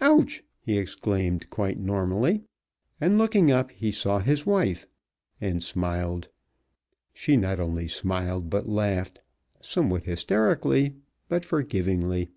[0.00, 2.44] "Ouch!" he exclaimed quite normally,
[3.00, 4.86] and looking up he saw his wife,
[5.40, 6.28] and smiled.
[7.12, 9.20] She not only smiled, but laughed,
[9.60, 10.94] somewhat hysterically
[11.28, 12.30] but forgivingly.